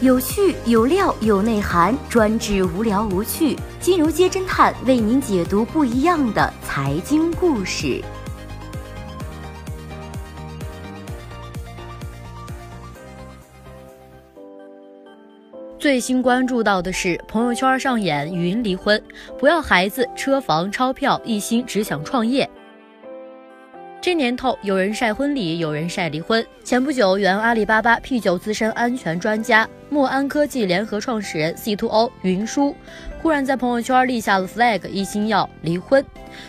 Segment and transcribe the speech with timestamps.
[0.00, 3.58] 有趣有料有内涵，专治无聊无趣。
[3.80, 8.00] 金融街侦探为您解读不一样的财经故事。
[15.80, 19.02] 最新关注到的是，朋友圈上演云离婚，
[19.36, 22.48] 不要孩子、车房、钞票，一心只想创业。
[24.08, 26.42] 这年头，有人晒婚礼，有人晒离婚。
[26.64, 29.68] 前不久，原阿里巴巴 P 九资深安全专家。
[29.90, 32.74] 莫安科技联合创始人 C2O 云舒
[33.28, 36.02] 突然在朋友圈立下了 flag，一心要离婚。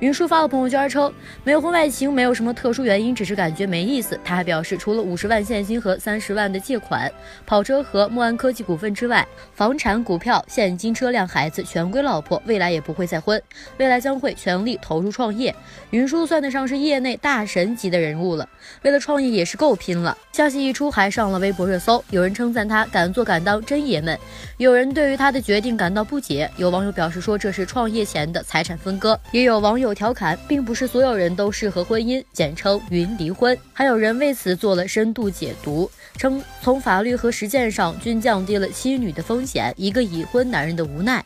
[0.00, 1.12] 云舒发了朋友圈称，
[1.44, 4.18] 没有婚外情，没有什么特殊原因，只是感觉没意思。
[4.24, 7.12] 他还表示，除了五十万现金和三十万的借款、
[7.44, 13.42] 跑车和莫安科技股份之外，房产、股票、现金、车辆、孩子全归老婆，未来也不会再婚，
[13.76, 15.54] 未来将会全力投入创业。
[15.90, 18.48] 云舒算得上是业内大神级的人物了，
[18.82, 20.16] 为了创业也是够拼了。
[20.32, 23.22] 消息一出，还上了微博热搜，有人称赞他敢做。
[23.22, 24.18] 敢当真爷们，
[24.56, 33.58] 有人对于他的决定感到不解，有网友表示说这是创业前的财产分割，也有网友调侃，并不是所有人都适合婚姻，简称云离婚。
[33.72, 41.24] 还有人为此做了深度解读，称从法律和实践上均降低了妻女的风险，一个已婚男人的无奈。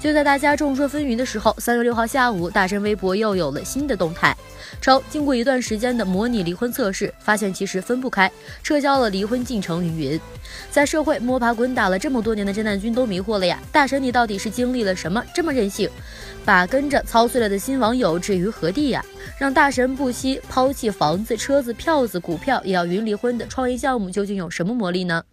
[0.00, 4.36] 就在大家众说纷纭的时候，三月六号下午，大神微博又有了新的动态。
[4.80, 8.30] 称经过一段时间的模拟离婚测试，发现其实分不开，
[8.62, 9.84] 撤销了离婚进程。
[9.84, 10.20] 云云，
[10.70, 13.60] 在社会摸爬滚打了这么多年的侦探君都迷惑了呀！
[13.72, 15.90] 大神，你到底是经历了什么这么任性，
[16.44, 19.04] 把跟着操碎了的新网友置于何地呀？
[19.36, 25.24] 让大神不惜抛弃房子、车子、票子、股票也要云离婚的创业项目，究竟有什么魔力呢？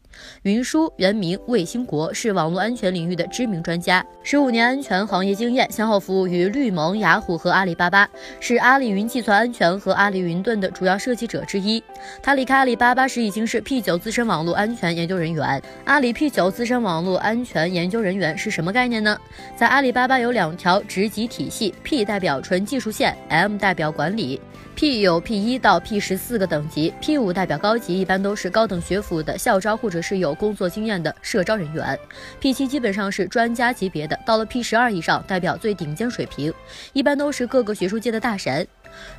[0.43, 8.07] 云舒原名魏兴国，是网络安全领域的知名专家，十五年安全行业经验，先后服务于绿盟、雅虎和阿里巴巴，
[8.39, 11.83] 是阿里云计算安全和阿里云盾的主要设计者之一。
[12.21, 15.61] 他离开阿里巴巴时已经是 P 九资深网络安全研究人员。
[15.85, 19.17] 阿里 P 九资深网络安全研究人员是什么概念呢？
[19.55, 24.39] 在阿里巴巴有两条职级体系，P 代表纯技术线，M 代表管理。
[24.75, 31.97] P 有 P 一到 P 十四个等级，P 五代表高级，一般都是高等学府的校招或者是有工作经验的社招人员。
[32.39, 36.53] P 七基本上是专家级别的，到了 P 十二以上，代表最顶尖水平，
[36.93, 38.67] 一般都是各个学术界的大神。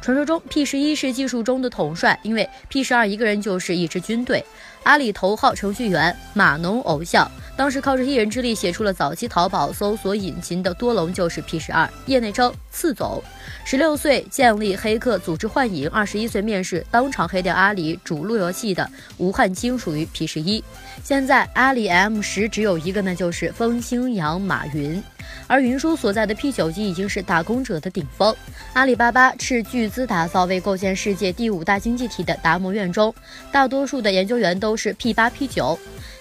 [0.00, 4.44] 传说中 P 十一是技术中的统帅，因为 P 十二一个人就是一支军队。
[4.84, 13.22] 阿里头号程序员码农偶像，当时靠着一人之力写出了早期淘宝搜索引擎的多龙就是 P 十二，业内称次总。
[13.64, 20.62] 十六岁建立黑客组织幻影，二十一岁面试当场黑掉阿里主路由器的吴汉清属于 P 十一。
[21.02, 25.02] 现在阿里 M 十只有一个，那就是风清扬马云。
[25.48, 28.34] 而云舒所在的 P 九级已经是打工者的顶峰。
[28.74, 33.12] 阿里巴巴斥巨资打造为构建世界第五大经济体的达摩院中，
[33.50, 35.78] 大多数的研究员都是 P 八 P 九。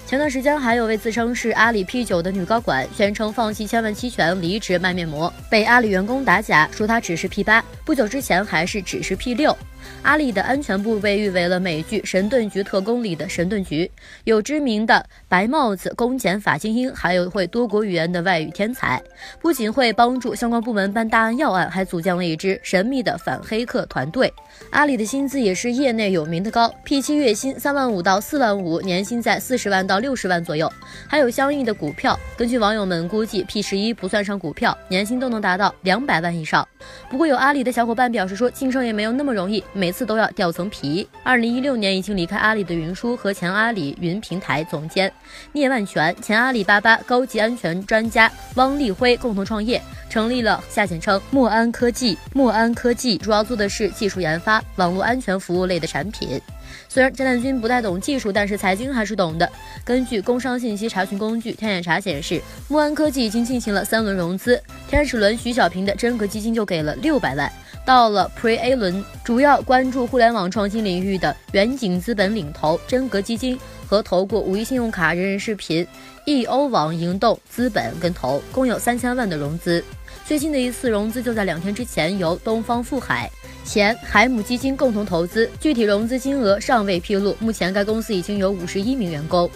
[0.08, 9.58] 前段时间还有位自称是阿里 P 九的女高管，宣称放弃千万期权离职卖面膜，被阿里员工打假，说她只是 P 八，不久之前还是只是 P 六。
[10.02, 13.90] 阿里的安全部被誉为了美剧《神盾局特工》里的神盾局，
[14.24, 19.02] 有知名的白帽子、公检法精英，还有会多国语言的外语天才。
[19.42, 24.32] 不仅会帮助相关部门办大案要案，还组建了一支神秘的反黑客团队。
[24.70, 30.72] 阿里的薪资也是业内有名的高，P7 月薪三万五到四万五，年薪在四十万到六十万左右，
[31.08, 32.18] 还有相应的股票。
[32.38, 36.68] 根据网友们估计，P11 不算上股票，年薪都能达到两百万以上。
[37.10, 39.64] 不过有阿里的小伙伴表示说，晋升也没有那么容易。
[39.76, 41.08] 每次都要掉层皮。
[41.22, 45.12] 二零一六年已经离开阿里的云舒和前阿里云平台总监
[45.52, 52.18] 聂万全、前阿里巴巴高级安全专家汪立辉共同创业，成立了下简称莫安科技。
[52.34, 56.42] 莫安科技主要做的是技术研发、网络安全服务类的产品。
[56.90, 59.50] 虽然侦探君不太懂技术，但是财经还是懂的。
[59.84, 67.52] 根据工商信息查询工具天眼查显示，莫安科技已经进行了三轮融资，天使轮徐小平的真格基金就给了六百万。
[67.86, 75.86] 到了 Pre A 轮，主要关注互联网创新领域的远景资本领投真格基金和投过五一信用卡、人人视频、
[76.26, 79.86] 易欧网盈动资本跟投，共有三千万的融资。
[80.24, 83.30] 最近的一次融资就在两天之前，由东方富海。
[83.64, 87.36] 前海姆基金共同投资，具体融资金额尚未披露。
[87.40, 89.50] 目前该公司已经有五十一名员工。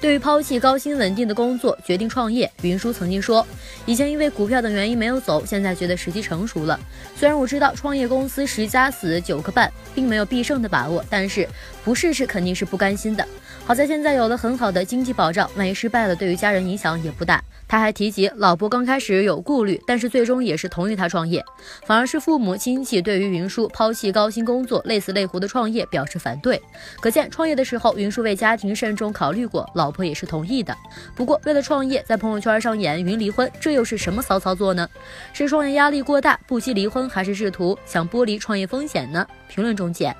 [0.00, 3.44] 对于抛弃高薪稳定的工作，决定创业，云舒曾经说
[3.84, 6.78] ：“以前因为股票等原因没有走，现在觉得时机成熟了。
[7.16, 11.48] 虽然我知道创业公司十家死九个半，并没有必胜的把握，但是
[11.84, 13.26] 不试试肯定是不甘心的。
[13.64, 17.42] 好在现在有了很好的经济保障，万一失败了，对于家人影响也不大。
[17.68, 21.44] 他还提及，老婆刚开始有顾虑，但是最终也是同意他创业，
[21.84, 26.60] 反而是父母亲戚对于云舒抛弃高薪工作、累死累活的创业表示反对。
[27.00, 30.76] 可见创业的时候，云舒为家庭慎重考虑过，老婆也是同意的。
[31.14, 34.88] 不过为了创业，在朋友圈上演云离婚，这又是什么骚操作呢？
[35.32, 39.26] 是创业压力过大不惜离婚，还是试图想剥离创业风险呢？
[39.48, 40.14] 评论中见。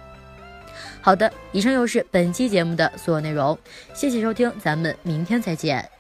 [1.01, 3.57] 好的，以上就是本期节目的所有内容，
[3.95, 5.96] 谢谢收听，咱们明天再见。